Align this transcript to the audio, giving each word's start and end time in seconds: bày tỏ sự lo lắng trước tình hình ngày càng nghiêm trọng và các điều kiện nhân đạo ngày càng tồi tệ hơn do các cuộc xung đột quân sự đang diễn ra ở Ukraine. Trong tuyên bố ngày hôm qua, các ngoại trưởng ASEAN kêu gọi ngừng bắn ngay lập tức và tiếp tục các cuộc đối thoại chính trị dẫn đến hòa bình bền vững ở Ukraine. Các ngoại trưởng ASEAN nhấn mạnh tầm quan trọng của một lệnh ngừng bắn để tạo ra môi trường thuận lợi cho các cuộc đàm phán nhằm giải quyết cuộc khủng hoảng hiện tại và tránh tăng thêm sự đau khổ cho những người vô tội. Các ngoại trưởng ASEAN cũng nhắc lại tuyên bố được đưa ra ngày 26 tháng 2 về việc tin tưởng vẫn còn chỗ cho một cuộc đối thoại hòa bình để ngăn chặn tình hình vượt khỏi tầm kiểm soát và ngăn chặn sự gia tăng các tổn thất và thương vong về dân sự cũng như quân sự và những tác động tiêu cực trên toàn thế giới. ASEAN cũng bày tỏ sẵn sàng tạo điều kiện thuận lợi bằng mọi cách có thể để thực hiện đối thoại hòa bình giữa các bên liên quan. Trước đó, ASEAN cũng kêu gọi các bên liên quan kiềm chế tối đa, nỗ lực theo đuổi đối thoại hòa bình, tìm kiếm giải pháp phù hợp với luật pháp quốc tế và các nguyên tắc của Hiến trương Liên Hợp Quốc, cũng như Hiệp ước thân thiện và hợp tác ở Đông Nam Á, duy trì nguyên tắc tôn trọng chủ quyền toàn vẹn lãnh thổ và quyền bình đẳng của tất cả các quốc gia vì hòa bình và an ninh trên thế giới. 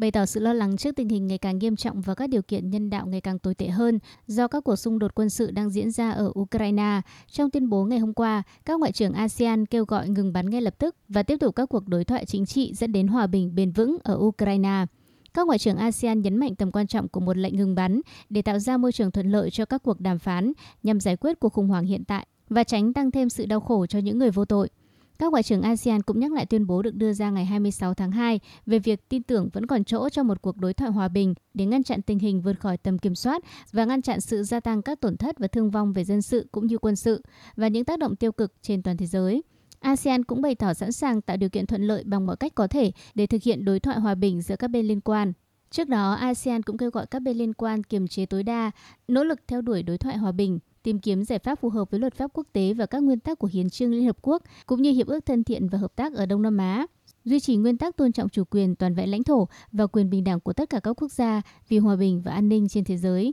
bày 0.00 0.10
tỏ 0.10 0.26
sự 0.26 0.40
lo 0.40 0.52
lắng 0.52 0.76
trước 0.76 0.96
tình 0.96 1.08
hình 1.08 1.26
ngày 1.26 1.38
càng 1.38 1.58
nghiêm 1.58 1.76
trọng 1.76 2.00
và 2.00 2.14
các 2.14 2.30
điều 2.30 2.42
kiện 2.42 2.70
nhân 2.70 2.90
đạo 2.90 3.06
ngày 3.06 3.20
càng 3.20 3.38
tồi 3.38 3.54
tệ 3.54 3.68
hơn 3.68 3.98
do 4.26 4.48
các 4.48 4.64
cuộc 4.64 4.76
xung 4.76 4.98
đột 4.98 5.14
quân 5.14 5.30
sự 5.30 5.50
đang 5.50 5.70
diễn 5.70 5.90
ra 5.90 6.10
ở 6.10 6.32
Ukraine. 6.38 7.00
Trong 7.30 7.50
tuyên 7.50 7.68
bố 7.68 7.84
ngày 7.84 7.98
hôm 7.98 8.14
qua, 8.14 8.42
các 8.64 8.80
ngoại 8.80 8.92
trưởng 8.92 9.12
ASEAN 9.12 9.66
kêu 9.66 9.84
gọi 9.84 10.08
ngừng 10.08 10.32
bắn 10.32 10.50
ngay 10.50 10.60
lập 10.60 10.74
tức 10.78 10.96
và 11.08 11.22
tiếp 11.22 11.36
tục 11.40 11.54
các 11.54 11.66
cuộc 11.66 11.88
đối 11.88 12.04
thoại 12.04 12.24
chính 12.26 12.46
trị 12.46 12.72
dẫn 12.74 12.92
đến 12.92 13.06
hòa 13.06 13.26
bình 13.26 13.54
bền 13.54 13.70
vững 13.72 13.96
ở 14.02 14.16
Ukraine. 14.20 14.86
Các 15.34 15.46
ngoại 15.46 15.58
trưởng 15.58 15.76
ASEAN 15.76 16.22
nhấn 16.22 16.36
mạnh 16.36 16.54
tầm 16.54 16.72
quan 16.72 16.86
trọng 16.86 17.08
của 17.08 17.20
một 17.20 17.36
lệnh 17.36 17.56
ngừng 17.56 17.74
bắn 17.74 18.00
để 18.30 18.42
tạo 18.42 18.58
ra 18.58 18.76
môi 18.76 18.92
trường 18.92 19.10
thuận 19.10 19.30
lợi 19.30 19.50
cho 19.50 19.64
các 19.64 19.82
cuộc 19.82 20.00
đàm 20.00 20.18
phán 20.18 20.52
nhằm 20.82 21.00
giải 21.00 21.16
quyết 21.16 21.40
cuộc 21.40 21.52
khủng 21.52 21.68
hoảng 21.68 21.84
hiện 21.84 22.04
tại 22.04 22.26
và 22.48 22.64
tránh 22.64 22.92
tăng 22.92 23.10
thêm 23.10 23.28
sự 23.28 23.46
đau 23.46 23.60
khổ 23.60 23.86
cho 23.86 23.98
những 23.98 24.18
người 24.18 24.30
vô 24.30 24.44
tội. 24.44 24.68
Các 25.20 25.32
ngoại 25.32 25.42
trưởng 25.42 25.62
ASEAN 25.62 26.02
cũng 26.02 26.20
nhắc 26.20 26.32
lại 26.32 26.46
tuyên 26.46 26.66
bố 26.66 26.82
được 26.82 26.94
đưa 26.94 27.12
ra 27.12 27.30
ngày 27.30 27.44
26 27.44 27.94
tháng 27.94 28.10
2 28.10 28.40
về 28.66 28.78
việc 28.78 29.08
tin 29.08 29.22
tưởng 29.22 29.48
vẫn 29.52 29.66
còn 29.66 29.84
chỗ 29.84 30.08
cho 30.08 30.22
một 30.22 30.42
cuộc 30.42 30.56
đối 30.56 30.74
thoại 30.74 30.90
hòa 30.90 31.08
bình 31.08 31.34
để 31.54 31.66
ngăn 31.66 31.82
chặn 31.82 32.02
tình 32.02 32.18
hình 32.18 32.42
vượt 32.42 32.60
khỏi 32.60 32.76
tầm 32.76 32.98
kiểm 32.98 33.14
soát 33.14 33.42
và 33.72 33.84
ngăn 33.84 34.02
chặn 34.02 34.20
sự 34.20 34.42
gia 34.42 34.60
tăng 34.60 34.82
các 34.82 35.00
tổn 35.00 35.16
thất 35.16 35.38
và 35.38 35.46
thương 35.46 35.70
vong 35.70 35.92
về 35.92 36.04
dân 36.04 36.22
sự 36.22 36.48
cũng 36.52 36.66
như 36.66 36.78
quân 36.78 36.96
sự 36.96 37.22
và 37.56 37.68
những 37.68 37.84
tác 37.84 37.98
động 37.98 38.16
tiêu 38.16 38.32
cực 38.32 38.52
trên 38.62 38.82
toàn 38.82 38.96
thế 38.96 39.06
giới. 39.06 39.42
ASEAN 39.80 40.24
cũng 40.24 40.42
bày 40.42 40.54
tỏ 40.54 40.74
sẵn 40.74 40.92
sàng 40.92 41.22
tạo 41.22 41.36
điều 41.36 41.48
kiện 41.48 41.66
thuận 41.66 41.82
lợi 41.82 42.04
bằng 42.04 42.26
mọi 42.26 42.36
cách 42.36 42.54
có 42.54 42.66
thể 42.66 42.92
để 43.14 43.26
thực 43.26 43.42
hiện 43.42 43.64
đối 43.64 43.80
thoại 43.80 44.00
hòa 44.00 44.14
bình 44.14 44.42
giữa 44.42 44.56
các 44.56 44.68
bên 44.68 44.86
liên 44.86 45.00
quan. 45.00 45.32
Trước 45.70 45.88
đó, 45.88 46.12
ASEAN 46.12 46.62
cũng 46.62 46.78
kêu 46.78 46.90
gọi 46.90 47.06
các 47.06 47.22
bên 47.22 47.36
liên 47.36 47.54
quan 47.54 47.84
kiềm 47.84 48.08
chế 48.08 48.26
tối 48.26 48.42
đa, 48.42 48.70
nỗ 49.08 49.24
lực 49.24 49.40
theo 49.48 49.60
đuổi 49.60 49.82
đối 49.82 49.98
thoại 49.98 50.16
hòa 50.16 50.32
bình, 50.32 50.58
tìm 50.82 50.98
kiếm 50.98 51.24
giải 51.24 51.38
pháp 51.38 51.60
phù 51.60 51.68
hợp 51.68 51.90
với 51.90 52.00
luật 52.00 52.14
pháp 52.14 52.30
quốc 52.34 52.46
tế 52.52 52.74
và 52.74 52.86
các 52.86 53.02
nguyên 53.02 53.20
tắc 53.20 53.38
của 53.38 53.48
Hiến 53.52 53.70
trương 53.70 53.90
Liên 53.90 54.06
Hợp 54.06 54.16
Quốc, 54.22 54.42
cũng 54.66 54.82
như 54.82 54.90
Hiệp 54.90 55.06
ước 55.06 55.26
thân 55.26 55.44
thiện 55.44 55.68
và 55.68 55.78
hợp 55.78 55.96
tác 55.96 56.14
ở 56.14 56.26
Đông 56.26 56.42
Nam 56.42 56.58
Á, 56.58 56.86
duy 57.24 57.40
trì 57.40 57.56
nguyên 57.56 57.78
tắc 57.78 57.96
tôn 57.96 58.12
trọng 58.12 58.28
chủ 58.28 58.44
quyền 58.50 58.74
toàn 58.74 58.94
vẹn 58.94 59.10
lãnh 59.10 59.24
thổ 59.24 59.48
và 59.72 59.86
quyền 59.86 60.10
bình 60.10 60.24
đẳng 60.24 60.40
của 60.40 60.52
tất 60.52 60.70
cả 60.70 60.80
các 60.80 61.02
quốc 61.02 61.12
gia 61.12 61.42
vì 61.68 61.78
hòa 61.78 61.96
bình 61.96 62.22
và 62.24 62.32
an 62.32 62.48
ninh 62.48 62.68
trên 62.68 62.84
thế 62.84 62.96
giới. 62.96 63.32